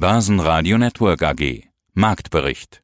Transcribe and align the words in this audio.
Börsenradio 0.00 0.78
Network 0.78 1.22
AG. 1.22 1.64
Marktbericht. 1.92 2.82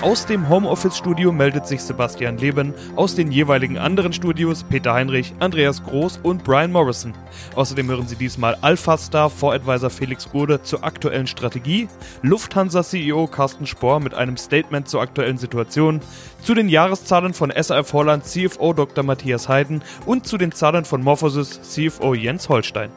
Aus 0.00 0.26
dem 0.26 0.48
Homeoffice-Studio 0.48 1.32
meldet 1.32 1.66
sich 1.66 1.82
Sebastian 1.82 2.38
Leben, 2.38 2.72
aus 2.94 3.16
den 3.16 3.32
jeweiligen 3.32 3.76
anderen 3.76 4.12
Studios 4.12 4.62
Peter 4.62 4.94
Heinrich, 4.94 5.34
Andreas 5.40 5.82
Groß 5.82 6.20
und 6.22 6.44
Brian 6.44 6.70
Morrison. 6.70 7.14
Außerdem 7.56 7.88
hören 7.88 8.06
Sie 8.06 8.14
diesmal 8.14 8.56
Alpha-Star 8.60 9.28
Voradvisor 9.28 9.90
Felix 9.90 10.30
Gode 10.30 10.62
zur 10.62 10.84
aktuellen 10.84 11.26
Strategie, 11.26 11.88
Lufthansa-CEO 12.22 13.26
Carsten 13.26 13.66
Spohr 13.66 13.98
mit 13.98 14.14
einem 14.14 14.36
Statement 14.36 14.88
zur 14.88 15.00
aktuellen 15.00 15.38
Situation, 15.38 16.00
zu 16.40 16.54
den 16.54 16.68
Jahreszahlen 16.68 17.34
von 17.34 17.52
SAF 17.60 17.92
Holland 17.92 18.24
CFO 18.24 18.72
Dr. 18.72 19.02
Matthias 19.02 19.48
Heiden 19.48 19.82
und 20.06 20.28
zu 20.28 20.38
den 20.38 20.52
Zahlen 20.52 20.84
von 20.84 21.02
Morphosis 21.02 21.60
CFO 21.62 22.14
Jens 22.14 22.48
Holstein. 22.48 22.92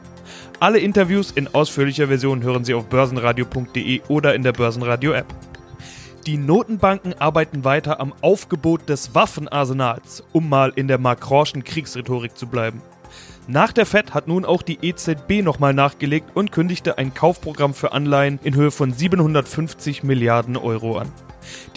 Alle 0.59 0.79
Interviews 0.79 1.31
in 1.31 1.53
ausführlicher 1.53 2.07
Version 2.07 2.43
hören 2.43 2.65
Sie 2.65 2.73
auf 2.73 2.87
börsenradio.de 2.87 4.01
oder 4.07 4.33
in 4.33 4.43
der 4.43 4.53
Börsenradio-App. 4.53 5.27
Die 6.25 6.37
Notenbanken 6.37 7.13
arbeiten 7.19 7.63
weiter 7.63 8.01
am 8.01 8.13
Aufgebot 8.21 8.89
des 8.89 9.15
Waffenarsenals, 9.15 10.23
um 10.33 10.49
mal 10.49 10.73
in 10.75 10.89
der 10.89 10.97
Macronschen 10.97 11.63
Kriegsrhetorik 11.63 12.37
zu 12.37 12.47
bleiben. 12.47 12.81
Nach 13.47 13.71
der 13.71 13.85
Fed 13.85 14.13
hat 14.13 14.27
nun 14.27 14.43
auch 14.43 14.61
die 14.61 14.79
EZB 14.81 15.41
nochmal 15.41 15.73
nachgelegt 15.73 16.31
und 16.33 16.51
kündigte 16.51 16.97
ein 16.97 17.13
Kaufprogramm 17.13 17.73
für 17.73 17.93
Anleihen 17.93 18.39
in 18.43 18.55
Höhe 18.55 18.71
von 18.71 18.91
750 18.91 20.03
Milliarden 20.03 20.57
Euro 20.57 20.97
an. 20.97 21.09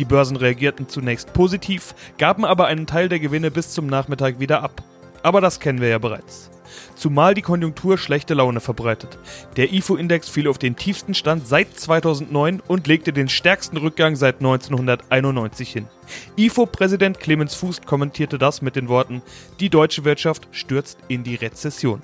Die 0.01 0.05
Börsen 0.05 0.37
reagierten 0.37 0.89
zunächst 0.89 1.33
positiv, 1.33 1.95
gaben 2.19 2.45
aber 2.45 2.67
einen 2.67 2.89
Teil 2.89 3.09
der 3.09 3.21
Gewinne 3.21 3.53
bis 3.53 3.71
zum 3.71 3.87
Nachmittag 3.87 4.41
wieder 4.41 4.65
ab. 4.65 4.83
Aber 5.23 5.41
das 5.41 5.61
kennen 5.61 5.81
wir 5.81 5.89
ja 5.89 5.99
bereits 5.99 6.51
zumal 6.95 7.35
die 7.35 7.43
Konjunktur 7.43 7.99
schlechte 7.99 8.35
Laune 8.35 8.61
verbreitet. 8.61 9.19
Der 9.57 9.73
IFO-Index 9.73 10.29
fiel 10.29 10.49
auf 10.49 10.59
den 10.59 10.77
tiefsten 10.77 11.15
Stand 11.15 11.47
seit 11.47 11.79
2009 11.79 12.61
und 12.67 12.87
legte 12.87 13.13
den 13.13 13.29
stärksten 13.29 13.77
Rückgang 13.77 14.17
seit 14.17 14.37
1991 14.37 15.73
hin. 15.73 15.87
IFO-Präsident 16.37 17.21
Clemens 17.21 17.55
Fuß 17.55 17.83
kommentierte 17.83 18.39
das 18.39 18.63
mit 18.63 18.77
den 18.77 18.89
Worten: 18.89 19.23
Die 19.61 19.71
deutsche 19.71 20.05
Wirtschaft 20.05 20.49
stürzt 20.53 20.99
in 21.09 21.25
die 21.25 21.37
Rezession. 21.37 22.03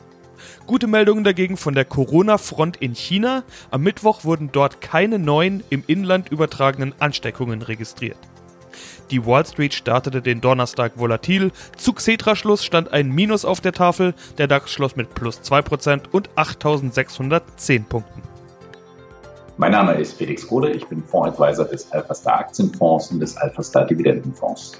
Gute 0.67 0.87
Meldungen 0.87 1.25
dagegen 1.25 1.57
von 1.57 1.75
der 1.75 1.85
Corona-Front 1.85 2.77
in 2.79 2.95
China. 2.95 3.45
Am 3.71 3.83
Mittwoch 3.83 4.25
wurden 4.25 4.51
dort 4.53 4.81
keine 4.81 5.19
neuen 5.19 5.63
im 5.71 5.83
Inland 5.87 6.31
übertragenen 6.31 6.95
Ansteckungen 6.99 7.63
registriert. 7.63 8.19
Die 9.11 9.25
Wall 9.25 9.47
Street 9.47 9.75
startete 9.75 10.23
den 10.23 10.41
Donnerstag 10.41 10.93
volatil. 10.97 11.53
Zu 11.77 11.93
Xetra-Schluss 11.93 12.65
stand 12.65 12.93
ein 12.93 13.11
Minus 13.11 13.45
auf 13.45 13.61
der 13.61 13.73
Tafel. 13.73 14.15
Der 14.39 14.47
DAX 14.47 14.73
schloss 14.73 14.97
mit 14.97 15.15
plus 15.15 15.41
2% 15.41 16.03
und 16.13 16.31
8610 16.35 17.85
Punkten. 17.85 18.23
Mein 19.59 19.73
Name 19.73 19.95
ist 19.95 20.19
Felix 20.19 20.51
Rode, 20.51 20.71
ich 20.71 20.87
bin 20.87 21.03
Fondsadvisor 21.03 21.65
des 21.65 21.91
Alpha 21.91 22.15
Star 22.15 22.41
Aktienfonds 22.41 23.11
und 23.11 23.21
des 23.21 23.37
Alpha 23.39 23.63
Star 23.63 23.87
Dividendenfonds. 23.87 24.73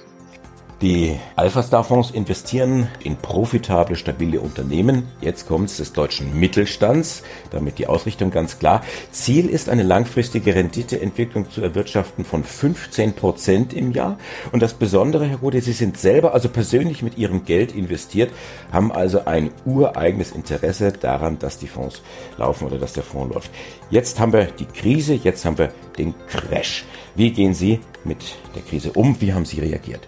Die 0.81 1.17
Alpha-Star-Fonds 1.35 2.11
investieren 2.11 2.87
in 3.03 3.15
profitable, 3.17 3.95
stabile 3.95 4.39
Unternehmen. 4.39 5.07
Jetzt 5.21 5.47
kommt 5.47 5.71
es 5.71 5.77
des 5.77 5.91
deutschen 5.91 6.39
Mittelstands, 6.39 7.23
damit 7.49 7.79
die 7.79 7.87
Ausrichtung 7.87 8.29
ganz 8.29 8.59
klar. 8.59 8.83
Ziel 9.09 9.49
ist 9.49 9.69
eine 9.69 9.81
langfristige 9.81 10.53
Renditeentwicklung 10.53 11.49
zu 11.49 11.63
erwirtschaften 11.63 12.25
von 12.25 12.43
15 12.43 13.13
Prozent 13.13 13.73
im 13.73 13.91
Jahr. 13.91 14.19
Und 14.51 14.61
das 14.61 14.75
Besondere, 14.75 15.25
Herr 15.25 15.39
Rode, 15.39 15.61
Sie 15.61 15.71
sind 15.71 15.97
selber 15.97 16.35
also 16.35 16.47
persönlich 16.47 17.01
mit 17.01 17.17
Ihrem 17.17 17.43
Geld 17.43 17.73
investiert, 17.73 18.29
haben 18.71 18.91
also 18.91 19.25
ein 19.25 19.49
ureigenes 19.65 20.31
Interesse 20.31 20.91
daran, 20.91 21.39
dass 21.39 21.57
die 21.57 21.65
Fonds 21.65 22.03
laufen 22.37 22.67
oder 22.67 22.77
dass 22.77 22.93
der 22.93 23.01
Fonds 23.01 23.33
läuft. 23.33 23.49
Jetzt 23.89 24.19
haben 24.19 24.31
wir 24.31 24.45
die 24.45 24.65
Krise, 24.65 25.15
jetzt 25.15 25.43
haben 25.43 25.57
wir 25.57 25.73
den 25.97 26.13
Crash. 26.27 26.85
Wie 27.15 27.31
gehen 27.31 27.55
Sie 27.55 27.79
mit 28.03 28.35
der 28.53 28.61
Krise 28.61 28.91
um? 28.91 29.19
Wie 29.19 29.33
haben 29.33 29.45
Sie 29.45 29.59
reagiert? 29.59 30.07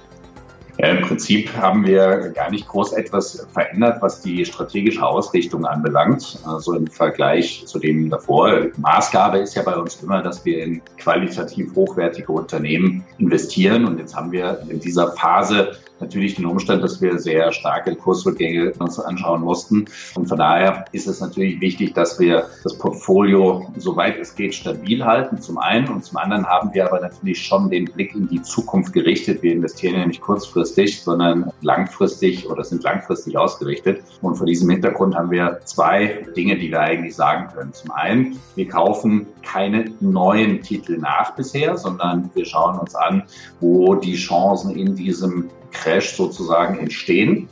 Ja, 0.81 0.91
Im 0.91 1.01
Prinzip 1.01 1.53
haben 1.57 1.85
wir 1.85 2.29
gar 2.29 2.49
nicht 2.49 2.65
groß 2.69 2.93
etwas 2.93 3.45
verändert, 3.51 4.01
was 4.01 4.21
die 4.21 4.45
strategische 4.45 5.05
Ausrichtung 5.05 5.65
anbelangt. 5.65 6.39
Also 6.45 6.73
im 6.73 6.87
Vergleich 6.87 7.63
zu 7.65 7.79
dem 7.79 8.09
davor. 8.09 8.67
Maßgabe 8.77 9.39
ist 9.39 9.55
ja 9.55 9.63
bei 9.63 9.75
uns 9.75 10.01
immer, 10.01 10.21
dass 10.21 10.45
wir 10.45 10.63
in 10.63 10.81
qualitativ 10.97 11.75
hochwertige 11.75 12.31
Unternehmen 12.31 13.03
investieren. 13.17 13.83
Und 13.83 13.99
jetzt 13.99 14.15
haben 14.15 14.31
wir 14.31 14.61
in 14.69 14.79
dieser 14.79 15.11
Phase 15.11 15.73
natürlich 15.99 16.35
den 16.35 16.45
Umstand, 16.45 16.83
dass 16.83 17.01
wir 17.01 17.19
sehr 17.19 17.51
starke 17.51 17.95
Kursrückgänge 17.95 18.71
uns 18.79 18.99
anschauen 18.99 19.41
mussten. 19.41 19.85
Und 20.15 20.27
von 20.27 20.37
daher 20.37 20.85
ist 20.91 21.07
es 21.07 21.19
natürlich 21.19 21.59
wichtig, 21.61 21.93
dass 21.93 22.19
wir 22.19 22.45
das 22.63 22.77
Portfolio, 22.77 23.69
soweit 23.77 24.17
es 24.17 24.35
geht, 24.35 24.55
stabil 24.55 25.03
halten, 25.03 25.41
zum 25.41 25.57
einen. 25.57 25.89
Und 25.89 26.03
zum 26.05 26.17
anderen 26.17 26.45
haben 26.45 26.73
wir 26.73 26.85
aber 26.85 27.01
natürlich 27.01 27.41
schon 27.41 27.69
den 27.69 27.85
Blick 27.85 28.15
in 28.15 28.27
die 28.27 28.41
Zukunft 28.41 28.93
gerichtet. 28.93 29.43
Wir 29.43 29.51
investieren 29.51 29.95
ja 29.95 30.05
nicht 30.05 30.21
kurzfristig, 30.21 30.68
sondern 30.75 31.51
langfristig 31.61 32.49
oder 32.49 32.63
sind 32.63 32.83
langfristig 32.83 33.37
ausgerichtet. 33.37 34.01
Und 34.21 34.35
vor 34.35 34.45
diesem 34.45 34.69
Hintergrund 34.69 35.15
haben 35.15 35.31
wir 35.31 35.59
zwei 35.65 36.25
Dinge, 36.35 36.57
die 36.57 36.71
wir 36.71 36.81
eigentlich 36.81 37.15
sagen 37.15 37.47
können. 37.53 37.73
Zum 37.73 37.91
einen, 37.91 38.39
wir 38.55 38.67
kaufen 38.67 39.27
keine 39.43 39.91
neuen 39.99 40.61
Titel 40.61 40.97
nach 40.97 41.35
bisher, 41.35 41.77
sondern 41.77 42.29
wir 42.33 42.45
schauen 42.45 42.79
uns 42.79 42.95
an, 42.95 43.23
wo 43.59 43.95
die 43.95 44.15
Chancen 44.15 44.75
in 44.75 44.95
diesem 44.95 45.49
Crash 45.71 46.15
sozusagen 46.15 46.79
entstehen. 46.79 47.49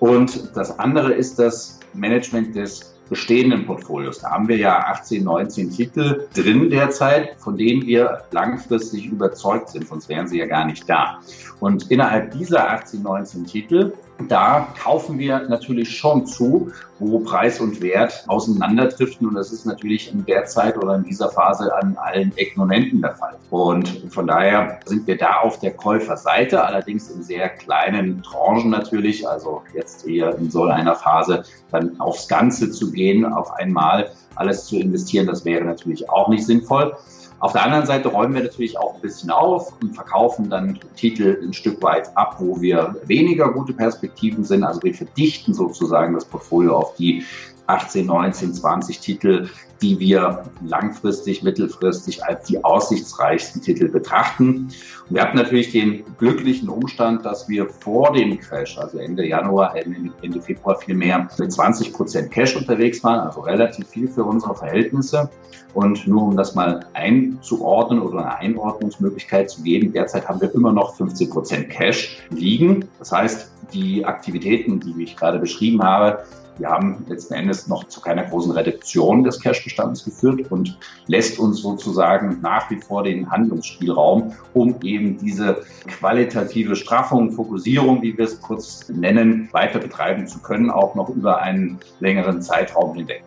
Und 0.00 0.56
das 0.56 0.78
andere 0.78 1.12
ist 1.12 1.38
das 1.38 1.80
Management 1.94 2.54
des 2.56 2.93
bestehenden 3.08 3.66
Portfolios. 3.66 4.20
Da 4.20 4.30
haben 4.30 4.48
wir 4.48 4.56
ja 4.56 4.78
18, 4.78 5.24
19 5.24 5.70
Titel 5.70 6.26
drin 6.34 6.70
derzeit, 6.70 7.36
von 7.38 7.56
denen 7.56 7.86
wir 7.86 8.22
langfristig 8.30 9.06
überzeugt 9.06 9.70
sind, 9.70 9.88
sonst 9.88 10.08
wären 10.08 10.26
sie 10.26 10.38
ja 10.38 10.46
gar 10.46 10.64
nicht 10.64 10.88
da. 10.88 11.20
Und 11.60 11.90
innerhalb 11.90 12.32
dieser 12.32 12.70
18, 12.70 13.02
19 13.02 13.46
Titel 13.46 13.92
da 14.28 14.68
kaufen 14.80 15.18
wir 15.18 15.40
natürlich 15.48 15.96
schon 15.96 16.26
zu, 16.26 16.70
wo 16.98 17.18
Preis 17.18 17.60
und 17.60 17.80
Wert 17.82 18.24
auseinanderdriften. 18.28 19.26
Und 19.26 19.34
das 19.34 19.52
ist 19.52 19.66
natürlich 19.66 20.12
in 20.12 20.24
der 20.24 20.44
Zeit 20.44 20.76
oder 20.76 20.94
in 20.94 21.04
dieser 21.04 21.30
Phase 21.30 21.74
an 21.76 21.96
allen 21.96 22.36
Ecken 22.36 22.60
und 22.60 22.70
Enden 22.70 23.02
der 23.02 23.16
Fall. 23.16 23.36
Und 23.50 23.88
von 24.10 24.26
daher 24.26 24.78
sind 24.86 25.06
wir 25.06 25.18
da 25.18 25.40
auf 25.40 25.58
der 25.58 25.72
Käuferseite, 25.72 26.64
allerdings 26.64 27.10
in 27.10 27.22
sehr 27.22 27.48
kleinen 27.48 28.22
Tranchen 28.22 28.70
natürlich. 28.70 29.28
Also 29.28 29.62
jetzt 29.74 30.06
eher 30.06 30.36
in 30.38 30.50
so 30.50 30.64
einer 30.64 30.94
Phase 30.94 31.42
dann 31.72 31.98
aufs 32.00 32.28
Ganze 32.28 32.70
zu 32.70 32.92
gehen, 32.92 33.24
auf 33.24 33.52
einmal 33.54 34.12
alles 34.36 34.66
zu 34.66 34.78
investieren, 34.78 35.26
das 35.26 35.44
wäre 35.44 35.64
natürlich 35.64 36.08
auch 36.10 36.28
nicht 36.28 36.44
sinnvoll. 36.44 36.96
Auf 37.44 37.52
der 37.52 37.62
anderen 37.62 37.84
Seite 37.84 38.08
räumen 38.08 38.32
wir 38.32 38.42
natürlich 38.42 38.78
auch 38.78 38.94
ein 38.94 39.02
bisschen 39.02 39.30
auf 39.30 39.74
und 39.82 39.94
verkaufen 39.94 40.48
dann 40.48 40.80
Titel 40.96 41.38
ein 41.42 41.52
Stück 41.52 41.82
weit 41.82 42.08
ab, 42.16 42.36
wo 42.38 42.58
wir 42.62 42.96
weniger 43.04 43.52
gute 43.52 43.74
Perspektiven 43.74 44.44
sind. 44.44 44.64
Also 44.64 44.82
wir 44.82 44.94
verdichten 44.94 45.52
sozusagen 45.52 46.14
das 46.14 46.24
Portfolio 46.24 46.74
auf 46.74 46.94
die 46.94 47.22
18, 47.66 48.06
19, 48.06 48.54
20 48.54 49.00
Titel, 49.00 49.48
die 49.80 49.98
wir 49.98 50.44
langfristig, 50.64 51.42
mittelfristig 51.42 52.24
als 52.24 52.46
die 52.46 52.62
aussichtsreichsten 52.64 53.60
Titel 53.60 53.88
betrachten. 53.88 54.68
Und 55.08 55.16
wir 55.16 55.22
hatten 55.22 55.36
natürlich 55.36 55.72
den 55.72 56.04
glücklichen 56.18 56.68
Umstand, 56.68 57.24
dass 57.24 57.48
wir 57.48 57.68
vor 57.68 58.12
dem 58.12 58.38
Crash, 58.38 58.78
also 58.78 58.98
Ende 58.98 59.26
Januar, 59.26 59.74
Ende 59.76 60.40
Februar 60.40 60.76
vielmehr, 60.78 61.28
mit 61.38 61.52
20 61.52 61.92
Prozent 61.92 62.30
Cash 62.30 62.56
unterwegs 62.56 63.02
waren, 63.04 63.20
also 63.20 63.40
relativ 63.40 63.88
viel 63.88 64.08
für 64.08 64.24
unsere 64.24 64.54
Verhältnisse. 64.54 65.28
Und 65.74 66.06
nur 66.06 66.22
um 66.22 66.36
das 66.36 66.54
mal 66.54 66.86
einzuordnen 66.94 68.00
oder 68.00 68.20
eine 68.20 68.36
Einordnungsmöglichkeit 68.36 69.50
zu 69.50 69.62
geben, 69.62 69.92
derzeit 69.92 70.28
haben 70.28 70.40
wir 70.40 70.54
immer 70.54 70.72
noch 70.72 70.94
15 70.96 71.30
Prozent 71.30 71.68
Cash 71.68 72.18
liegen. 72.30 72.84
Das 73.00 73.10
heißt, 73.10 73.50
die 73.72 74.04
Aktivitäten, 74.04 74.78
die 74.78 75.02
ich 75.02 75.16
gerade 75.16 75.38
beschrieben 75.40 75.82
habe, 75.82 76.24
wir 76.58 76.68
haben 76.68 77.04
letzten 77.08 77.34
Endes 77.34 77.66
noch 77.66 77.84
zu 77.84 78.00
keiner 78.00 78.24
großen 78.24 78.52
Reduktion 78.52 79.24
des 79.24 79.40
Cash-Bestandes 79.40 80.04
geführt 80.04 80.50
und 80.52 80.78
lässt 81.06 81.38
uns 81.38 81.62
sozusagen 81.62 82.40
nach 82.40 82.70
wie 82.70 82.80
vor 82.80 83.02
den 83.02 83.30
Handlungsspielraum, 83.30 84.32
um 84.52 84.76
eben 84.82 85.18
diese 85.18 85.64
qualitative 85.86 86.76
Straffung, 86.76 87.32
Fokussierung, 87.32 88.02
wie 88.02 88.16
wir 88.16 88.24
es 88.24 88.40
kurz 88.40 88.88
nennen, 88.88 89.48
weiter 89.52 89.80
betreiben 89.80 90.26
zu 90.26 90.38
können, 90.40 90.70
auch 90.70 90.94
noch 90.94 91.08
über 91.08 91.40
einen 91.40 91.78
längeren 92.00 92.40
Zeitraum 92.40 92.94
hinweg. 92.94 93.24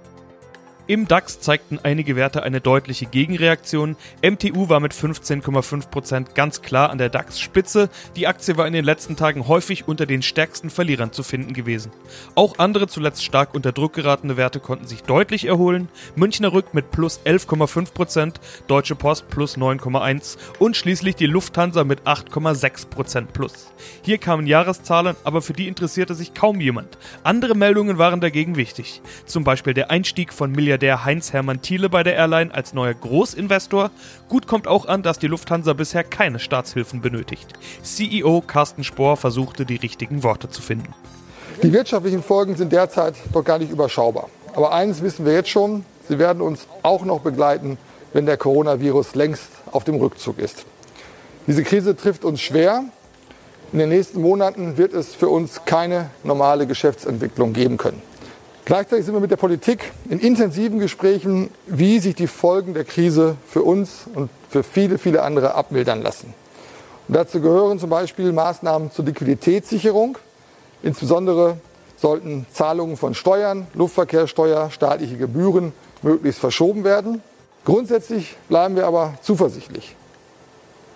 Im 0.90 1.06
DAX 1.06 1.42
zeigten 1.42 1.80
einige 1.84 2.16
Werte 2.16 2.44
eine 2.44 2.62
deutliche 2.62 3.08
Gegenreaktion. 3.08 3.98
MTU 4.24 4.70
war 4.70 4.80
mit 4.80 4.94
15,5% 4.94 6.34
ganz 6.34 6.62
klar 6.62 6.92
an 6.92 6.98
der 6.98 7.10
DAX-Spitze. 7.10 7.90
Die 8.16 8.26
Aktie 8.26 8.56
war 8.56 8.66
in 8.66 8.72
den 8.72 8.86
letzten 8.86 9.18
Tagen 9.18 9.50
häufig 9.50 9.90
unter 9.90 10.06
den 10.06 10.22
stärksten 10.22 10.70
Verlierern 10.70 11.12
zu 11.12 11.24
finden 11.24 11.52
gewesen. 11.52 11.92
Auch 12.36 12.58
andere 12.58 12.88
zuletzt 12.88 13.26
stark 13.26 13.54
unter 13.54 13.74
Druck 13.74 13.92
geratene 13.92 14.38
Werte 14.38 14.62
konnten 14.62 14.88
sich 14.88 15.04
deutlich 15.04 15.44
erholen. 15.44 15.90
Münchner 16.16 16.54
Rück 16.54 16.74
mit 16.74 16.90
plus 16.90 17.20
11,5%, 17.26 18.36
Deutsche 18.68 18.96
Post 18.96 19.28
plus 19.28 19.58
9,1% 19.58 20.38
und 20.60 20.78
schließlich 20.78 21.18
die 21.18 21.26
Lufthansa 21.26 21.84
mit 21.84 22.04
8,6% 22.04 23.26
plus. 23.26 23.74
Hier 24.04 24.20
kamen 24.20 24.48
Jahreszahlen, 24.48 25.18
aber 25.26 25.42
für 25.42 25.52
die 25.52 25.68
interessierte 25.68 26.16
sich 26.16 26.34
kaum 26.34 26.62
jemand. 26.62 26.98
Andere 27.24 27.56
Meldungen 27.56 27.98
waren 27.98 28.22
dagegen 28.22 28.56
wichtig. 28.56 29.02
Zum 29.26 29.44
Beispiel 29.44 29.74
der 29.74 29.92
Einstieg 29.92 30.32
von 30.32 30.54
Milliardären 30.54 30.77
Milliardär 30.78 31.06
Heinz-Hermann 31.06 31.64
Thiele 31.64 31.90
bei 31.90 32.04
der 32.04 32.16
Airline 32.16 32.54
als 32.54 32.76
neuer 32.76 32.94
Großinvestor. 32.94 33.90
Gut 34.30 34.46
kommt 34.46 34.68
auch 34.68 34.86
an, 34.86 35.02
dass 35.02 35.18
die 35.18 35.26
Lufthansa 35.26 35.74
bisher 35.74 36.04
keine 36.04 36.38
Staatshilfen 36.38 37.02
benötigt. 37.02 37.48
CEO 37.82 38.42
Carsten 38.46 38.84
Spohr 38.84 39.18
versuchte 39.18 39.66
die 39.66 39.78
richtigen 39.78 40.22
Worte 40.22 40.52
zu 40.52 40.62
finden. 40.62 40.94
Die 41.64 41.74
wirtschaftlichen 41.74 42.22
Folgen 42.22 42.56
sind 42.56 42.72
derzeit 42.72 43.16
doch 43.34 43.44
gar 43.44 43.58
nicht 43.58 43.72
überschaubar. 43.72 44.30
Aber 44.54 44.72
eines 44.72 45.02
wissen 45.02 45.26
wir 45.26 45.34
jetzt 45.34 45.50
schon, 45.50 45.84
sie 46.08 46.20
werden 46.20 46.44
uns 46.44 46.68
auch 46.84 47.04
noch 47.04 47.22
begleiten, 47.22 47.80
wenn 48.14 48.28
der 48.28 48.38
Coronavirus 48.38 49.16
längst 49.16 49.50
auf 49.72 49.84
dem 49.84 49.96
Rückzug 49.96 50.38
ist. 50.38 50.66
Diese 51.48 51.64
Krise 51.64 51.96
trifft 51.96 52.24
uns 52.24 52.40
schwer. 52.40 52.84
In 53.74 53.80
den 53.80 53.90
nächsten 53.90 54.22
Monaten 54.22 54.78
wird 54.78 54.94
es 54.94 55.16
für 55.16 55.30
uns 55.30 55.66
keine 55.66 56.12
normale 56.24 56.68
Geschäftsentwicklung 56.68 57.54
geben 57.54 57.78
können. 57.78 58.00
Gleichzeitig 58.68 59.06
sind 59.06 59.14
wir 59.14 59.22
mit 59.22 59.32
der 59.32 59.38
Politik 59.38 59.94
in 60.10 60.20
intensiven 60.20 60.78
Gesprächen, 60.80 61.52
wie 61.68 62.00
sich 62.00 62.16
die 62.16 62.28
Folgen 62.28 62.74
der 62.74 62.84
Krise 62.84 63.38
für 63.48 63.62
uns 63.62 64.08
und 64.14 64.30
für 64.50 64.62
viele, 64.62 64.98
viele 64.98 65.24
andere 65.24 65.56
abmildern 65.56 66.02
lassen. 66.02 66.34
Und 67.08 67.16
dazu 67.16 67.40
gehören 67.40 67.80
zum 67.80 67.90
Beispiel 67.90 68.34
Maßnahmen 68.34 68.92
zur 68.92 69.06
Liquiditätssicherung. 69.06 70.18
Insbesondere 70.84 71.60
sollten 71.96 72.46
Zahlungen 72.52 72.98
von 72.98 73.16
Steuern, 73.16 73.68
Luftverkehrssteuer, 73.74 74.70
staatliche 74.70 75.16
Gebühren 75.16 75.72
möglichst 76.02 76.42
verschoben 76.42 76.84
werden. 76.84 77.22
Grundsätzlich 77.64 78.36
bleiben 78.50 78.76
wir 78.76 78.86
aber 78.86 79.14
zuversichtlich. 79.22 79.96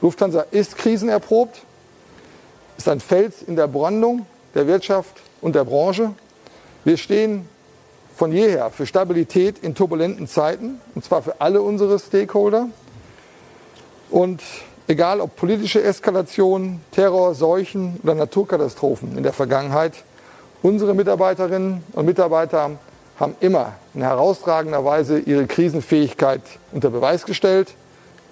Lufthansa 0.01 0.41
ist 0.51 0.77
krisenerprobt, 0.77 1.62
ist 2.77 2.89
ein 2.89 3.00
Fels 3.00 3.41
in 3.41 3.56
der 3.56 3.69
Brandung 3.69 4.25
der 4.56 4.68
Wirtschaft 4.68 5.21
und 5.39 5.56
der 5.56 5.63
Branche. 5.63 6.12
Wir 6.83 6.97
stehen 6.97 7.47
von 8.21 8.31
jeher 8.31 8.69
für 8.69 8.85
Stabilität 8.85 9.57
in 9.63 9.73
turbulenten 9.73 10.27
Zeiten, 10.27 10.79
und 10.94 11.03
zwar 11.03 11.23
für 11.23 11.41
alle 11.41 11.63
unsere 11.63 11.97
Stakeholder. 11.97 12.68
Und 14.12 14.44
egal 14.88 15.19
ob 15.21 15.35
politische 15.35 15.81
Eskalation, 15.81 16.81
Terror, 16.91 17.33
Seuchen 17.33 18.00
oder 18.03 18.13
Naturkatastrophen 18.13 19.18
in 19.18 19.23
der 19.23 19.33
Vergangenheit, 19.33 20.03
unsere 20.62 20.94
Mitarbeiterinnen 20.94 21.83
und 21.94 22.06
Mitarbeiter 22.06 22.69
haben 23.19 23.35
immer 23.39 23.73
in 23.95 24.03
herausragender 24.03 24.85
Weise 24.85 25.18
ihre 25.18 25.47
Krisenfähigkeit 25.47 26.44
unter 26.73 26.91
Beweis 26.91 27.25
gestellt, 27.25 27.73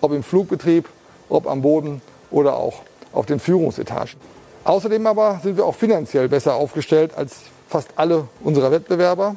ob 0.01 0.11
im 0.11 0.21
Flugbetrieb, 0.21 0.87
ob 1.29 1.47
am 1.47 1.63
Boden 1.63 2.03
oder 2.29 2.57
auch 2.57 2.83
auf 3.11 3.25
den 3.25 3.39
Führungsetagen. 3.39 4.19
Außerdem 4.65 5.07
aber 5.07 5.39
sind 5.41 5.57
wir 5.57 5.65
auch 5.65 5.73
finanziell 5.73 6.29
besser 6.29 6.53
aufgestellt 6.53 7.15
als 7.17 7.37
fast 7.67 7.89
alle 7.95 8.27
unserer 8.43 8.69
Wettbewerber. 8.69 9.35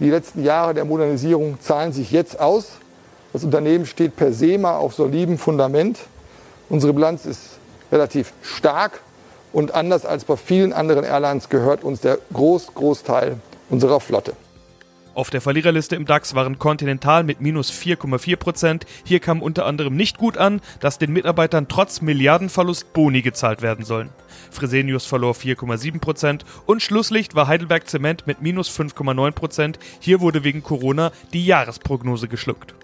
Die 0.00 0.10
letzten 0.10 0.42
Jahre 0.42 0.74
der 0.74 0.84
Modernisierung 0.84 1.60
zahlen 1.60 1.92
sich 1.92 2.10
jetzt 2.10 2.40
aus. 2.40 2.72
Das 3.32 3.44
Unternehmen 3.44 3.86
steht 3.86 4.16
per 4.16 4.32
se 4.32 4.58
mal 4.58 4.76
auf 4.76 4.94
solidem 4.94 5.38
Fundament. 5.38 6.00
Unsere 6.68 6.92
Bilanz 6.92 7.26
ist 7.26 7.40
relativ 7.92 8.32
stark 8.42 9.00
und 9.52 9.74
anders 9.74 10.04
als 10.04 10.24
bei 10.24 10.36
vielen 10.36 10.72
anderen 10.72 11.04
Airlines 11.04 11.48
gehört 11.48 11.84
uns 11.84 12.00
der 12.00 12.18
Groß 12.32 12.74
Großteil 12.74 13.36
unserer 13.70 14.00
Flotte. 14.00 14.32
Auf 15.14 15.30
der 15.30 15.40
Verliererliste 15.40 15.94
im 15.94 16.06
DAX 16.06 16.34
waren 16.34 16.58
Continental 16.58 17.22
mit 17.22 17.40
minus 17.40 17.70
4,4% 17.70 18.82
Hier 19.04 19.20
kam 19.20 19.42
unter 19.42 19.64
anderem 19.64 19.94
nicht 19.94 20.18
gut 20.18 20.36
an, 20.36 20.60
dass 20.80 20.98
den 20.98 21.12
Mitarbeitern 21.12 21.68
trotz 21.68 22.00
Milliardenverlust 22.00 22.92
Boni 22.92 23.22
gezahlt 23.22 23.62
werden 23.62 23.84
sollen. 23.84 24.10
Fresenius 24.50 25.06
verlor 25.06 25.34
4,7% 25.34 26.40
und 26.66 26.82
Schlusslicht 26.82 27.36
war 27.36 27.46
Heidelberg 27.46 27.88
Zement 27.88 28.26
mit 28.26 28.42
minus 28.42 28.68
5,9% 28.76 29.76
Hier 30.00 30.20
wurde 30.20 30.42
wegen 30.42 30.64
Corona 30.64 31.12
die 31.32 31.46
Jahresprognose 31.46 32.26
geschluckt. 32.26 32.74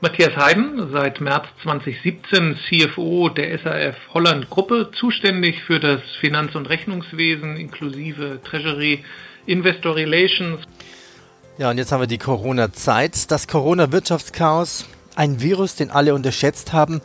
Matthias 0.00 0.36
Heiden, 0.36 0.90
seit 0.92 1.20
März 1.20 1.46
2017 1.64 2.56
CFO 2.68 3.30
der 3.30 3.58
SAF 3.58 3.96
Holland 4.14 4.48
Gruppe, 4.48 4.90
zuständig 4.92 5.62
für 5.64 5.80
das 5.80 6.02
Finanz- 6.20 6.54
und 6.54 6.68
Rechnungswesen 6.68 7.56
inklusive 7.56 8.38
Treasury, 8.44 9.02
Investor 9.46 9.96
Relations. 9.96 10.60
Ja, 11.58 11.70
und 11.70 11.78
jetzt 11.78 11.90
haben 11.90 12.00
wir 12.00 12.06
die 12.06 12.18
Corona-Zeit, 12.18 13.30
das 13.30 13.48
Corona-Wirtschaftschaos, 13.48 14.84
ein 15.14 15.40
Virus, 15.40 15.74
den 15.74 15.90
alle 15.90 16.14
unterschätzt 16.14 16.74
haben. 16.74 17.00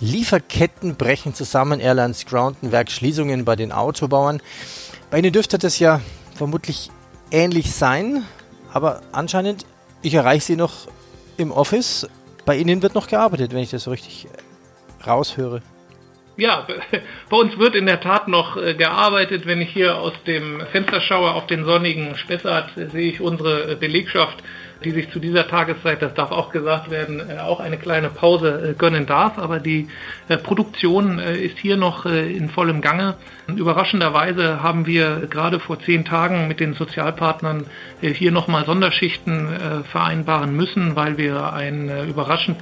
Lieferketten 0.00 0.96
brechen 0.96 1.34
zusammen, 1.34 1.78
Airlines 1.78 2.26
grounden, 2.26 2.72
Werksschließungen 2.72 3.44
bei 3.44 3.54
den 3.54 3.70
Autobauern. 3.70 4.42
Bei 5.12 5.20
Ihnen 5.20 5.32
dürfte 5.32 5.56
das 5.56 5.78
ja 5.78 6.00
vermutlich 6.34 6.90
ähnlich 7.30 7.72
sein, 7.72 8.24
aber 8.72 9.02
anscheinend, 9.12 9.66
ich 10.02 10.14
erreiche 10.14 10.46
Sie 10.46 10.56
noch 10.56 10.88
im 11.36 11.52
Office. 11.52 12.08
Bei 12.44 12.56
Ihnen 12.56 12.82
wird 12.82 12.96
noch 12.96 13.06
gearbeitet, 13.06 13.52
wenn 13.52 13.62
ich 13.62 13.70
das 13.70 13.84
so 13.84 13.92
richtig 13.92 14.26
raushöre. 15.06 15.62
Ja, 16.36 16.66
bei 17.30 17.36
uns 17.36 17.58
wird 17.58 17.74
in 17.74 17.84
der 17.84 18.00
Tat 18.00 18.26
noch 18.26 18.56
äh, 18.56 18.74
gearbeitet. 18.74 19.46
Wenn 19.46 19.60
ich 19.60 19.68
hier 19.68 19.98
aus 19.98 20.14
dem 20.26 20.62
Fenster 20.72 21.02
schaue 21.02 21.32
auf 21.32 21.46
den 21.46 21.64
sonnigen 21.64 22.16
Spessart, 22.16 22.70
sehe 22.74 23.10
ich 23.10 23.20
unsere 23.20 23.76
Belegschaft, 23.76 24.42
die 24.82 24.92
sich 24.92 25.10
zu 25.10 25.18
dieser 25.18 25.46
Tageszeit, 25.46 26.00
das 26.00 26.14
darf 26.14 26.30
auch 26.30 26.50
gesagt 26.50 26.90
werden, 26.90 27.20
äh, 27.20 27.38
auch 27.38 27.60
eine 27.60 27.76
kleine 27.76 28.08
Pause 28.08 28.70
äh, 28.70 28.72
gönnen 28.72 29.04
darf. 29.04 29.38
Aber 29.38 29.60
die 29.60 29.88
Produktion 30.42 31.18
ist 31.18 31.58
hier 31.58 31.76
noch 31.76 32.06
in 32.06 32.48
vollem 32.48 32.80
Gange. 32.80 33.16
Überraschenderweise 33.48 34.62
haben 34.62 34.86
wir 34.86 35.26
gerade 35.28 35.60
vor 35.60 35.78
zehn 35.80 36.06
Tagen 36.06 36.48
mit 36.48 36.58
den 36.60 36.72
Sozialpartnern 36.72 37.66
hier 38.00 38.32
nochmal 38.32 38.64
Sonderschichten 38.64 39.84
vereinbaren 39.90 40.56
müssen, 40.56 40.96
weil 40.96 41.18
wir 41.18 41.52
ein 41.52 41.90
überraschend 42.08 42.56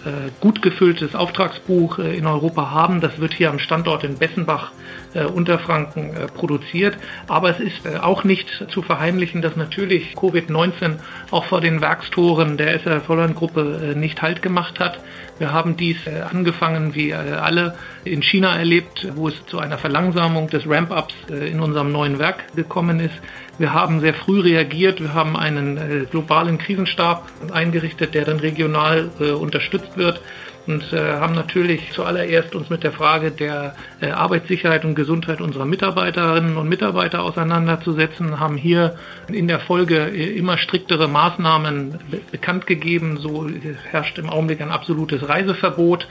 gut 0.39 0.61
gefülltes 0.61 1.15
Auftragsbuch 1.15 1.99
äh, 1.99 2.17
in 2.17 2.25
Europa 2.25 2.71
haben. 2.71 3.01
Das 3.01 3.19
wird 3.19 3.33
hier 3.33 3.49
am 3.49 3.59
Standort 3.59 4.03
in 4.03 4.17
Bessenbach 4.17 4.71
äh, 5.13 5.25
Unterfranken 5.25 6.13
produziert. 6.33 6.97
Aber 7.27 7.49
es 7.49 7.59
ist 7.59 7.87
auch 8.01 8.23
nicht 8.23 8.65
zu 8.69 8.81
verheimlichen, 8.81 9.41
dass 9.41 9.55
natürlich 9.55 10.13
Covid-19 10.15 10.97
auch 11.29 11.45
vor 11.45 11.61
den 11.61 11.81
Werkstoren 11.81 12.57
der 12.57 12.79
SRF 12.79 13.07
Holland 13.07 13.35
Gruppe 13.35 13.93
nicht 13.95 14.21
Halt 14.21 14.41
gemacht 14.41 14.79
hat. 14.79 14.99
Wir 15.39 15.51
haben 15.51 15.77
dies 15.77 15.97
angefangen 16.07 16.93
wie 16.93 17.13
alle 17.13 17.75
in 18.03 18.21
China 18.21 18.55
erlebt, 18.55 19.07
wo 19.15 19.27
es 19.27 19.45
zu 19.45 19.59
einer 19.59 19.77
Verlangsamung 19.77 20.47
des 20.47 20.67
Ramp-ups 20.67 21.13
in 21.29 21.59
unserem 21.59 21.91
neuen 21.91 22.19
Werk 22.19 22.55
gekommen 22.55 22.99
ist. 22.99 23.13
Wir 23.57 23.73
haben 23.73 23.99
sehr 23.99 24.13
früh 24.13 24.39
reagiert. 24.39 24.99
Wir 24.99 25.13
haben 25.13 25.37
einen 25.37 25.77
äh, 25.77 26.05
globalen 26.09 26.57
Krisenstab 26.57 27.27
eingerichtet, 27.51 28.15
der 28.15 28.25
dann 28.25 28.39
regional 28.39 29.11
äh, 29.19 29.31
unterstützt 29.31 29.97
wird 29.97 30.19
und 30.67 30.93
äh, 30.93 31.13
haben 31.13 31.33
natürlich 31.33 31.91
zuallererst 31.91 32.55
uns 32.55 32.69
mit 32.69 32.83
der 32.83 32.91
Frage 32.91 33.31
der 33.31 33.75
äh, 33.99 34.11
Arbeitssicherheit 34.11 34.85
und 34.85 34.95
Gesundheit 34.95 35.41
unserer 35.41 35.65
Mitarbeiterinnen 35.65 36.57
und 36.57 36.69
Mitarbeiter 36.69 37.23
auseinanderzusetzen, 37.23 38.39
haben 38.39 38.57
hier 38.57 38.95
in 39.27 39.47
der 39.47 39.59
Folge 39.59 40.09
äh, 40.09 40.37
immer 40.37 40.57
striktere 40.57 41.07
Maßnahmen 41.07 41.99
be 42.09 42.21
bekannt 42.31 42.67
gegeben. 42.67 43.17
So 43.17 43.47
äh, 43.47 43.75
herrscht 43.89 44.17
im 44.17 44.29
Augenblick 44.29 44.61
ein 44.61 44.71
absolutes 44.71 45.27
Reiseverbot. 45.27 46.07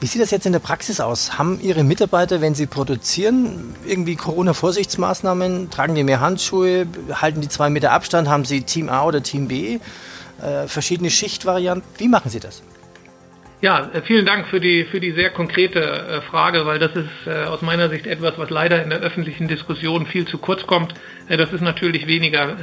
Wie 0.00 0.06
sieht 0.06 0.22
das 0.22 0.30
jetzt 0.30 0.46
in 0.46 0.52
der 0.52 0.60
Praxis 0.60 1.00
aus? 1.00 1.38
Haben 1.38 1.60
Ihre 1.60 1.82
Mitarbeiter, 1.82 2.40
wenn 2.40 2.54
sie 2.54 2.66
produzieren, 2.66 3.74
irgendwie 3.84 4.14
Corona-Vorsichtsmaßnahmen? 4.14 5.70
Tragen 5.70 5.96
die 5.96 6.04
mehr 6.04 6.20
Handschuhe? 6.20 6.86
Halten 7.12 7.40
die 7.40 7.48
zwei 7.48 7.68
Meter 7.68 7.90
Abstand? 7.90 8.28
Haben 8.28 8.44
sie 8.44 8.62
Team 8.62 8.88
A 8.88 9.04
oder 9.04 9.24
Team 9.24 9.48
B? 9.48 9.80
Äh, 10.40 10.68
verschiedene 10.68 11.10
Schichtvarianten? 11.10 11.82
Wie 11.98 12.06
machen 12.06 12.30
Sie 12.30 12.38
das? 12.38 12.62
Ja, 13.60 13.90
äh, 13.92 14.02
vielen 14.02 14.24
Dank 14.24 14.46
für 14.46 14.60
die, 14.60 14.84
für 14.84 15.00
die 15.00 15.10
sehr 15.10 15.30
konkrete 15.30 15.80
äh, 15.80 16.20
Frage, 16.22 16.64
weil 16.64 16.78
das 16.78 16.94
ist 16.94 17.08
äh, 17.26 17.46
aus 17.46 17.60
meiner 17.60 17.88
Sicht 17.88 18.06
etwas, 18.06 18.38
was 18.38 18.50
leider 18.50 18.80
in 18.84 18.90
der 18.90 19.00
öffentlichen 19.00 19.48
Diskussion 19.48 20.06
viel 20.06 20.28
zu 20.28 20.38
kurz 20.38 20.64
kommt. 20.64 20.94
Das 21.28 21.52
ist 21.52 21.60
natürlich 21.60 22.06
weniger 22.06 22.56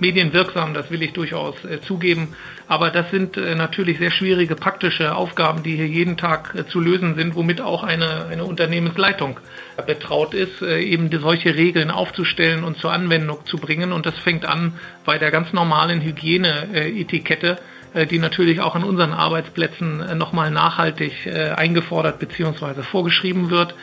medienwirksam, 0.00 0.74
das 0.74 0.90
will 0.90 1.02
ich 1.02 1.12
durchaus 1.12 1.64
äh, 1.64 1.80
zugeben. 1.80 2.34
Aber 2.68 2.90
das 2.90 3.10
sind 3.10 3.36
äh, 3.36 3.54
natürlich 3.54 3.98
sehr 3.98 4.10
schwierige 4.10 4.54
praktische 4.54 5.14
Aufgaben, 5.14 5.62
die 5.62 5.76
hier 5.76 5.88
jeden 5.88 6.16
Tag 6.16 6.54
äh, 6.54 6.66
zu 6.66 6.80
lösen 6.80 7.14
sind, 7.16 7.34
womit 7.34 7.60
auch 7.60 7.82
eine, 7.82 8.26
eine 8.26 8.44
Unternehmensleitung 8.44 9.40
betraut 9.86 10.34
ist, 10.34 10.62
äh, 10.62 10.80
eben 10.80 11.10
solche 11.20 11.54
Regeln 11.54 11.90
aufzustellen 11.90 12.64
und 12.64 12.78
zur 12.78 12.92
Anwendung 12.92 13.44
zu 13.46 13.58
bringen. 13.58 13.92
Und 13.92 14.06
das 14.06 14.18
fängt 14.18 14.46
an 14.46 14.74
bei 15.04 15.18
der 15.18 15.30
ganz 15.30 15.52
normalen 15.52 16.00
Hygieneetikette, 16.00 17.58
äh, 17.94 18.06
die 18.06 18.18
natürlich 18.18 18.60
auch 18.60 18.76
an 18.76 18.84
unseren 18.84 19.12
Arbeitsplätzen 19.12 20.00
äh, 20.00 20.14
nochmal 20.14 20.50
nachhaltig 20.50 21.26
äh, 21.26 21.50
eingefordert 21.50 22.18
bzw. 22.18 22.82
vorgeschrieben 22.82 23.50
wird. 23.50 23.74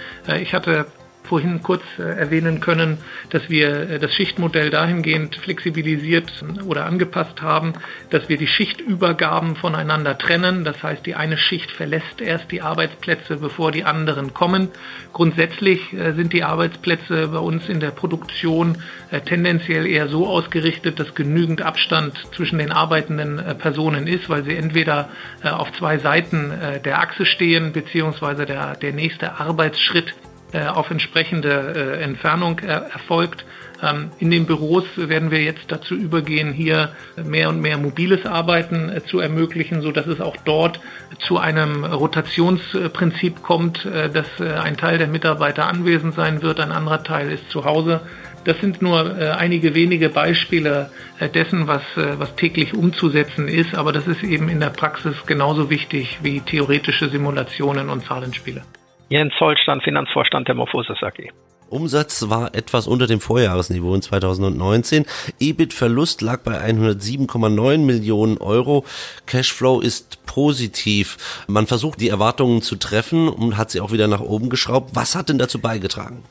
Ich 0.42 0.54
hatte 0.54 0.86
vorhin 1.28 1.62
kurz 1.62 1.84
äh, 2.00 2.04
erwähnen 2.04 2.60
können, 2.60 2.98
dass 3.30 3.50
wir 3.50 3.90
äh, 3.90 4.00
das 4.00 4.14
Schichtmodell 4.14 4.70
dahingehend 4.70 5.36
flexibilisiert 5.36 6.32
oder 6.66 6.86
angepasst 6.86 7.42
haben, 7.42 7.74
dass 8.10 8.30
wir 8.30 8.38
die 8.38 8.48
Schichtübergaben 8.48 9.56
voneinander 9.56 10.18
trennen. 10.18 10.64
Das 10.64 10.82
heißt, 10.82 11.06
die 11.06 11.16
eine 11.16 11.38
Schicht 11.38 11.72
verlässt 11.72 12.22
erst 12.22 12.52
die 12.52 12.62
Arbeitsplätze, 12.62 13.38
bevor 13.38 13.72
die 13.72 13.84
anderen 13.84 14.34
kommen. 14.34 14.70
Grundsätzlich 15.14 15.94
äh, 15.94 16.14
sind 16.14 16.34
die 16.34 16.44
Arbeitsplätze 16.44 17.28
bei 17.28 17.40
uns 17.40 17.70
in 17.70 17.80
der 17.80 17.92
Produktion 17.92 18.78
tendenziell 19.26 19.86
eher 19.86 20.10
so 20.10 20.28
ausgerichtet, 20.28 21.00
dass 21.00 21.16
genügend 21.16 21.62
Abstand 21.62 22.14
zwischen 22.36 22.60
den 22.60 22.74
arbeitenden 22.74 23.38
Personen 23.58 24.06
ist, 24.06 24.30
weil 24.30 24.44
sie 24.44 24.56
entweder 24.56 25.10
auf 25.44 25.72
zwei 25.74 25.98
Seiten 25.98 26.52
der 26.84 27.00
Achse 27.00 27.26
stehen, 27.26 27.72
beziehungsweise 27.72 28.46
der, 28.46 28.76
der 28.76 28.92
nächste 28.92 29.40
Arbeitsschritt 29.40 30.14
auf 30.54 30.90
entsprechende 30.92 31.74
äh, 31.76 32.02
Entfernung 32.04 32.60
er 32.60 32.84
erfolgt. 32.92 33.46
Ähm, 33.84 34.12
in 34.20 34.32
den 34.32 34.46
Büros 34.46 34.86
werden 34.96 35.30
wir 35.30 35.44
jetzt 35.44 35.66
dazu 35.68 35.94
übergehen, 35.94 36.54
hier 36.54 36.94
mehr 37.24 37.50
und 37.50 37.62
mehr 37.62 37.78
mobiles 37.78 38.26
Arbeiten 38.26 38.90
äh, 38.90 39.04
zu 39.04 39.20
ermöglichen, 39.20 39.82
so 39.82 39.92
dass 39.92 40.08
es 40.08 40.22
auch 40.22 40.38
dort 40.46 40.80
zu 41.20 41.38
einem 41.38 41.84
Rotationsprinzip 41.84 43.44
kommt, 43.44 43.86
äh, 43.86 44.10
dass 44.10 44.28
äh, 44.40 44.54
ein 44.54 44.78
Teil 44.78 44.98
der 44.98 45.08
Mitarbeiter 45.08 45.68
anwesend 45.68 46.16
sein 46.16 46.42
wird, 46.42 46.60
ein 46.60 46.72
anderer 46.72 47.04
Teil 47.04 47.32
ist 47.32 47.50
zu 47.50 47.66
Hause. 47.66 48.02
Das 48.46 48.60
sind 48.62 48.82
nur 48.82 49.20
äh, 49.20 49.32
einige 49.32 49.76
wenige 49.76 50.10
Beispiele 50.10 50.90
äh, 51.20 51.28
dessen, 51.28 51.68
was, 51.68 51.82
äh, 51.98 52.18
was 52.18 52.36
täglich 52.36 52.74
umzusetzen 52.74 53.50
ist, 53.50 53.76
aber 53.76 53.92
das 53.92 54.08
ist 54.08 54.24
eben 54.24 54.48
in 54.48 54.62
der 54.62 54.70
Praxis 54.70 55.16
genauso 55.26 55.70
wichtig 55.70 56.20
wie 56.24 56.40
theoretische 56.40 57.10
Simulationen 57.10 57.90
und 57.90 58.06
Zahlenspiele. 58.06 58.62
Jens 59.10 59.34
Holstand, 59.40 59.84
Finanzvorstand 59.84 60.48
der 60.48 60.56
Morphosis 60.56 61.02
AG. 61.02 61.32
Umsatz 61.70 62.30
war 62.30 62.56
etwas 62.56 62.88
unter 62.88 63.08
dem 63.08 63.20
Vorjahresniveau 63.20 63.94
in 63.94 64.02
2019. 64.02 65.06
EBIT-Verlust 65.40 66.22
lag 66.22 66.40
bei 66.42 66.58
107,9 66.58 67.80
Millionen 67.80 68.38
Euro. 68.38 68.86
Cashflow 69.26 69.82
ist 69.82 70.26
positiv. 70.26 71.46
Man 71.48 71.68
versucht 71.68 72.00
die 72.00 72.10
Erwartungen 72.10 72.62
zu 72.62 72.78
treffen 72.78 73.28
und 73.28 73.58
hat 73.58 73.72
sie 73.72 73.82
auch 73.82 73.92
wieder 73.92 74.08
nach 74.08 74.22
oben 74.22 74.50
geschraubt. 74.50 74.92
Was 74.94 75.16
hat 75.16 75.30
denn 75.30 75.38
dazu 75.38 75.60
beigetragen? 75.60 76.24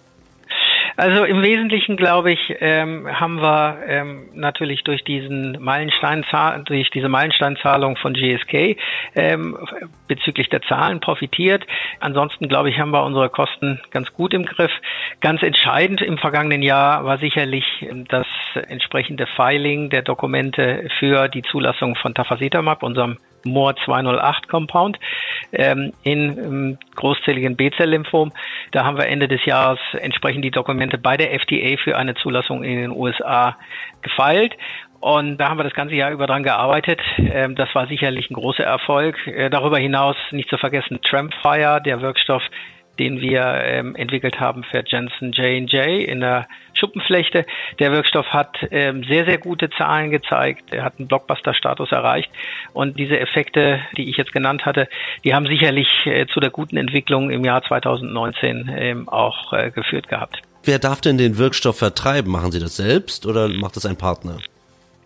Also 0.96 1.24
im 1.24 1.42
Wesentlichen 1.42 1.96
glaube 1.96 2.32
ich, 2.32 2.56
ähm, 2.60 3.06
haben 3.08 3.42
wir 3.42 3.78
ähm, 3.86 4.30
natürlich 4.32 4.82
durch 4.82 5.04
diesen 5.04 5.62
Meilenstein 5.62 6.24
durch 6.64 6.88
diese 6.90 7.10
Meilensteinzahlung 7.10 7.96
von 7.96 8.14
GSK 8.14 8.78
ähm, 9.14 9.58
bezüglich 10.08 10.48
der 10.48 10.62
Zahlen 10.62 11.00
profitiert. 11.00 11.66
Ansonsten 12.00 12.48
glaube 12.48 12.70
ich, 12.70 12.78
haben 12.78 12.92
wir 12.92 13.04
unsere 13.04 13.28
Kosten 13.28 13.78
ganz 13.90 14.10
gut 14.14 14.32
im 14.32 14.46
Griff. 14.46 14.72
Ganz 15.20 15.42
entscheidend 15.42 16.00
im 16.00 16.16
vergangenen 16.16 16.62
Jahr 16.62 17.04
war 17.04 17.18
sicherlich 17.18 17.64
das 18.08 18.26
entsprechende 18.68 19.26
Filing 19.26 19.90
der 19.90 20.00
Dokumente 20.00 20.88
für 20.98 21.28
die 21.28 21.42
Zulassung 21.42 21.94
von 21.96 22.14
Tafasitamab, 22.14 22.82
unserem 22.82 23.18
MOR 23.44 23.76
208 23.76 24.48
Compound 24.48 24.98
ähm, 25.52 25.92
in 26.02 26.38
ähm, 26.38 26.78
großzähligen 26.94 27.56
B-Zell-Lymphom. 27.56 28.32
Da 28.72 28.84
haben 28.84 28.98
wir 28.98 29.06
Ende 29.06 29.28
des 29.28 29.44
Jahres 29.44 29.78
entsprechend 29.98 30.44
die 30.44 30.50
Dokumente 30.50 30.98
bei 30.98 31.16
der 31.16 31.32
FDA 31.34 31.76
für 31.82 31.96
eine 31.96 32.14
Zulassung 32.14 32.62
in 32.62 32.76
den 32.76 32.90
USA 32.90 33.56
gefeilt. 34.02 34.54
Und 35.00 35.36
da 35.38 35.48
haben 35.48 35.58
wir 35.58 35.64
das 35.64 35.74
ganze 35.74 35.94
Jahr 35.94 36.10
über 36.10 36.26
dran 36.26 36.42
gearbeitet. 36.42 37.00
Ähm, 37.18 37.54
das 37.54 37.74
war 37.74 37.86
sicherlich 37.86 38.30
ein 38.30 38.34
großer 38.34 38.64
Erfolg. 38.64 39.16
Äh, 39.26 39.50
darüber 39.50 39.78
hinaus 39.78 40.16
nicht 40.30 40.48
zu 40.48 40.58
vergessen 40.58 41.00
Trampfire, 41.02 41.80
der 41.84 42.00
Wirkstoff, 42.00 42.42
den 42.98 43.20
wir 43.20 43.42
ähm, 43.42 43.94
entwickelt 43.96 44.40
haben 44.40 44.64
für 44.64 44.82
Jensen 44.86 45.32
J&J 45.32 46.08
in 46.08 46.20
der 46.20 46.46
Schuppenflechte. 46.74 47.46
Der 47.78 47.92
Wirkstoff 47.92 48.26
hat 48.26 48.58
ähm, 48.70 49.04
sehr, 49.04 49.24
sehr 49.24 49.38
gute 49.38 49.70
Zahlen 49.70 50.10
gezeigt. 50.10 50.72
Er 50.72 50.84
hat 50.84 50.98
einen 50.98 51.08
Blockbuster-Status 51.08 51.92
erreicht. 51.92 52.30
Und 52.72 52.98
diese 52.98 53.18
Effekte, 53.18 53.80
die 53.96 54.10
ich 54.10 54.16
jetzt 54.16 54.32
genannt 54.32 54.66
hatte, 54.66 54.88
die 55.24 55.34
haben 55.34 55.46
sicherlich 55.46 55.88
äh, 56.06 56.26
zu 56.26 56.40
der 56.40 56.50
guten 56.50 56.76
Entwicklung 56.76 57.30
im 57.30 57.44
Jahr 57.44 57.62
2019 57.62 58.70
ähm, 58.76 59.08
auch 59.08 59.52
äh, 59.52 59.70
geführt 59.70 60.08
gehabt. 60.08 60.42
Wer 60.64 60.78
darf 60.78 61.00
denn 61.00 61.16
den 61.16 61.38
Wirkstoff 61.38 61.78
vertreiben? 61.78 62.30
Machen 62.30 62.50
Sie 62.50 62.58
das 62.58 62.76
selbst 62.76 63.24
oder 63.24 63.48
macht 63.48 63.76
das 63.76 63.86
ein 63.86 63.96
Partner? 63.96 64.38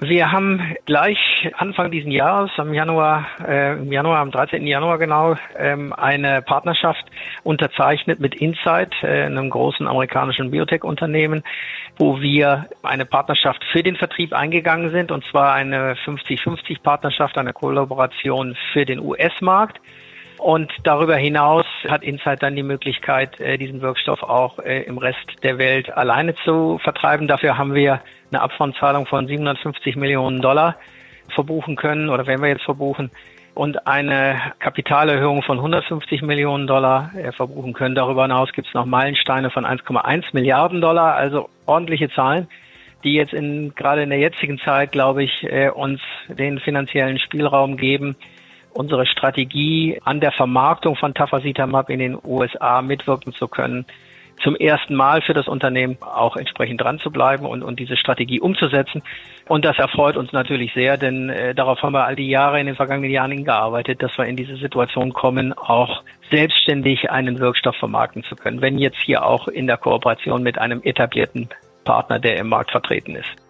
Wir 0.03 0.33
haben 0.33 0.77
gleich 0.87 1.51
Anfang 1.59 1.91
diesen 1.91 2.11
Jahres, 2.11 2.51
am 2.57 2.73
Januar, 2.73 3.27
äh, 3.47 3.75
im 3.75 3.93
Januar, 3.93 4.21
am 4.21 4.31
13. 4.31 4.67
Januar 4.67 4.97
genau, 4.97 5.37
ähm, 5.59 5.93
eine 5.93 6.41
Partnerschaft 6.41 7.05
unterzeichnet 7.43 8.19
mit 8.19 8.35
Insight, 8.35 8.95
äh, 9.03 9.25
einem 9.25 9.51
großen 9.51 9.87
amerikanischen 9.87 10.53
Biotech-Unternehmen, 10.53 11.43
wo 11.99 12.19
wir 12.23 12.71
eine 12.83 13.05
Partnerschaft 13.05 13.63
für 13.73 13.83
den 13.83 13.97
Vertrieb 13.97 14.33
eingegangen 14.33 14.91
sind, 14.91 15.13
und 15.13 15.23
zwar 15.27 15.53
eine 15.53 15.97
50-50 16.07 16.83
Partnerschaft, 16.83 17.37
eine 17.37 17.53
Kollaboration 17.53 18.57
für 18.73 18.87
den 18.87 19.01
US-Markt. 19.01 19.83
Und 20.41 20.73
darüber 20.85 21.17
hinaus 21.17 21.67
hat 21.87 22.03
Insight 22.03 22.43
dann 22.43 22.57
die 22.57 22.63
Möglichkeit, 22.63 23.39
äh, 23.41 23.59
diesen 23.59 23.83
Wirkstoff 23.83 24.23
auch 24.23 24.59
äh, 24.59 24.85
im 24.85 24.97
Rest 24.97 25.19
der 25.43 25.59
Welt 25.59 25.95
alleine 25.95 26.35
zu 26.35 26.79
vertreiben. 26.83 27.29
Dafür 27.29 27.59
haben 27.59 27.75
wir 27.75 28.01
eine 28.33 28.41
Abfondzahlung 28.41 29.05
von 29.05 29.27
750 29.27 29.97
Millionen 29.97 30.41
Dollar 30.41 30.77
verbuchen 31.35 31.77
können 31.77 32.09
oder 32.09 32.27
werden 32.27 32.41
wir 32.41 32.49
jetzt 32.49 32.65
verbuchen 32.65 33.11
und 33.53 33.87
eine 33.87 34.41
Kapitalerhöhung 34.61 35.43
von 35.43 35.59
150 35.59 36.23
Millionen 36.23 36.67
Dollar 36.67 37.11
äh, 37.15 37.33
verbuchen 37.33 37.75
können. 37.75 37.95
Darüber 37.95 38.23
hinaus 38.23 38.51
gibt 38.55 38.67
es 38.67 38.73
noch 38.73 38.87
Meilensteine 38.87 39.51
von 39.51 39.67
1,1 39.67 40.25
Milliarden 40.33 40.81
Dollar, 40.81 41.17
also 41.17 41.51
ordentliche 41.67 42.09
Zahlen, 42.09 42.49
die 43.05 43.13
jetzt 43.13 43.35
in, 43.35 43.75
gerade 43.75 44.05
in 44.05 44.09
der 44.09 44.19
jetzigen 44.19 44.59
Zeit, 44.59 44.93
glaube 44.93 45.23
ich, 45.23 45.47
uns 45.75 46.01
den 46.29 46.61
finanziellen 46.61 47.19
Spielraum 47.19 47.77
geben, 47.77 48.17
unsere 48.81 49.05
Strategie 49.05 50.01
an 50.05 50.21
der 50.21 50.33
Vermarktung 50.33 50.97
von 50.97 51.13
Tafasitamab 51.13 51.91
in 51.91 51.99
den 51.99 52.19
USA 52.25 52.81
mitwirken 52.81 53.35
zu 53.35 53.47
können, 53.47 53.85
zum 54.43 54.57
ersten 54.57 54.95
Mal 54.95 55.21
für 55.21 55.35
das 55.35 55.49
Unternehmen 55.49 55.99
auch 56.01 56.35
entsprechend 56.35 56.81
dran 56.81 56.99
zu 56.99 57.11
bleiben 57.11 57.45
und, 57.45 57.63
und 57.63 57.79
diese 57.79 57.99
Strategie 57.99 58.41
umzusetzen. 58.41 59.03
Und 59.47 59.67
das 59.67 59.79
erfreut 59.79 60.17
uns 60.17 60.33
natürlich 60.33 60.73
sehr, 60.73 60.97
denn 60.97 61.29
äh, 61.29 61.55
darauf 61.55 61.83
haben 61.83 61.93
wir 61.93 62.07
all 62.07 62.17
die 62.17 62.31
Jahre 62.31 62.59
in 62.59 62.67
den 62.67 62.75
vergangenen 62.75 63.11
Jahren 63.11 63.33
hingearbeitet, 63.33 64.03
dass 64.03 64.17
wir 64.17 64.25
in 64.25 64.37
diese 64.37 64.57
Situation 64.57 65.13
kommen, 65.13 65.53
auch 65.53 66.03
selbstständig 66.31 67.11
einen 67.11 67.39
Wirkstoff 67.39 67.77
vermarkten 67.77 68.23
zu 68.25 68.35
können, 68.35 68.63
wenn 68.63 68.79
jetzt 68.79 69.03
hier 69.05 69.27
auch 69.27 69.47
in 69.47 69.67
der 69.67 69.77
Kooperation 69.77 70.43
mit 70.43 70.57
einem 70.57 70.81
etablierten 70.83 71.51
Partner, 71.85 72.19
der 72.19 72.39
im 72.39 72.49
Markt 72.49 72.71
vertreten 72.71 73.17
ist. 73.17 73.50